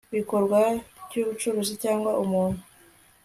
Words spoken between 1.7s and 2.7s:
cyangwa umuntu